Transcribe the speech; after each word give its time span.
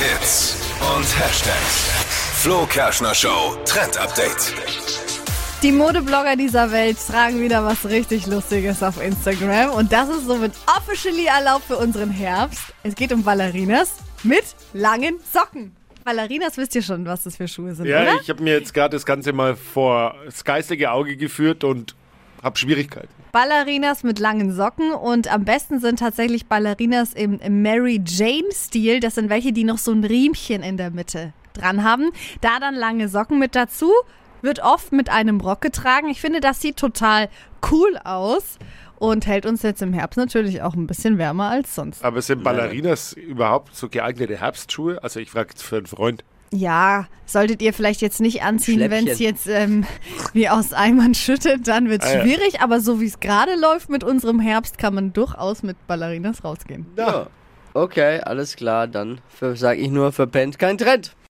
Hits 0.00 0.56
und 0.80 1.04
Hashtags. 1.18 1.90
Flo 2.42 2.64
Kerschner 2.66 3.14
Show 3.14 3.54
Trend 3.66 3.98
Update. 3.98 4.54
Die 5.62 5.72
Modeblogger 5.72 6.36
dieser 6.36 6.72
Welt 6.72 6.96
tragen 7.06 7.38
wieder 7.40 7.62
was 7.64 7.84
richtig 7.84 8.26
Lustiges 8.26 8.82
auf 8.82 9.02
Instagram 9.02 9.70
und 9.72 9.92
das 9.92 10.08
ist 10.08 10.26
somit 10.26 10.52
officially 10.78 11.26
erlaubt 11.26 11.64
für 11.66 11.76
unseren 11.76 12.10
Herbst. 12.10 12.62
Es 12.82 12.94
geht 12.94 13.12
um 13.12 13.22
Ballerinas 13.22 13.96
mit 14.22 14.44
langen 14.72 15.18
Socken. 15.30 15.76
Ballerinas 16.02 16.56
wisst 16.56 16.74
ihr 16.76 16.82
schon, 16.82 17.04
was 17.04 17.24
das 17.24 17.36
für 17.36 17.46
Schuhe 17.46 17.74
sind, 17.74 17.84
Ja, 17.86 18.00
oder? 18.02 18.18
ich 18.22 18.30
habe 18.30 18.42
mir 18.42 18.54
jetzt 18.54 18.72
gerade 18.72 18.96
das 18.96 19.04
Ganze 19.04 19.34
mal 19.34 19.54
vor 19.54 20.14
das 20.24 20.44
geistige 20.44 20.92
Auge 20.92 21.16
geführt 21.18 21.62
und 21.62 21.94
habe 22.42 22.58
Schwierigkeiten. 22.58 23.08
Ballerinas 23.32 24.02
mit 24.02 24.18
langen 24.18 24.52
Socken 24.52 24.92
und 24.92 25.32
am 25.32 25.44
besten 25.44 25.80
sind 25.80 25.98
tatsächlich 25.98 26.46
Ballerinas 26.46 27.12
im, 27.12 27.38
Mary 27.62 28.00
Jane-Stil. 28.04 29.00
Das 29.00 29.14
sind 29.14 29.30
welche, 29.30 29.52
die 29.52 29.64
noch 29.64 29.78
so 29.78 29.92
ein 29.92 30.04
Riemchen 30.04 30.62
in 30.62 30.76
der 30.76 30.90
Mitte 30.90 31.32
dran 31.52 31.84
haben. 31.84 32.10
Da 32.40 32.58
dann 32.60 32.74
lange 32.74 33.08
Socken 33.08 33.38
mit 33.38 33.54
dazu. 33.54 33.90
Wird 34.42 34.60
oft 34.62 34.92
mit 34.92 35.10
einem 35.10 35.40
Rock 35.40 35.60
getragen. 35.60 36.08
Ich 36.08 36.22
finde, 36.22 36.40
das 36.40 36.62
sieht 36.62 36.78
total 36.78 37.28
cool 37.70 37.98
aus 38.04 38.58
und 38.98 39.26
hält 39.26 39.44
uns 39.44 39.62
jetzt 39.62 39.82
im 39.82 39.92
Herbst 39.92 40.16
natürlich 40.16 40.62
auch 40.62 40.74
ein 40.74 40.86
bisschen 40.86 41.18
wärmer 41.18 41.50
als 41.50 41.74
sonst. 41.74 42.02
Aber 42.04 42.22
sind 42.22 42.42
Ballerinas 42.42 43.12
überhaupt 43.12 43.74
so 43.74 43.88
geeignete 43.88 44.38
Herbstschuhe? 44.38 45.02
Also 45.02 45.20
ich 45.20 45.30
frage 45.30 45.50
jetzt 45.50 45.62
für 45.62 45.76
einen 45.76 45.86
Freund. 45.86 46.24
Ja, 46.52 47.06
solltet 47.26 47.62
ihr 47.62 47.72
vielleicht 47.72 48.00
jetzt 48.00 48.20
nicht 48.20 48.42
anziehen, 48.42 48.90
wenn 48.90 49.06
es 49.06 49.20
jetzt 49.20 49.46
ähm, 49.46 49.84
wie 50.32 50.48
aus 50.48 50.72
Eimern 50.72 51.14
schüttet, 51.14 51.68
dann 51.68 51.88
wird 51.88 52.02
es 52.02 52.08
Ah, 52.10 52.14
ja. 52.16 52.22
schwierig. 52.22 52.60
Aber 52.60 52.80
so 52.80 53.00
wie 53.00 53.06
es 53.06 53.20
gerade 53.20 53.54
läuft 53.54 53.88
mit 53.88 54.02
unserem 54.02 54.40
Herbst, 54.40 54.76
kann 54.78 54.94
man 54.94 55.12
durchaus 55.12 55.62
mit 55.62 55.76
Ballerinas 55.86 56.42
rausgehen. 56.42 56.86
Ja. 56.96 57.28
Okay, 57.72 58.18
alles 58.22 58.56
klar, 58.56 58.88
dann 58.88 59.20
für, 59.28 59.54
sag 59.54 59.78
ich 59.78 59.90
nur, 59.90 60.10
verpennt 60.10 60.58
kein 60.58 60.76
Trend. 60.76 61.12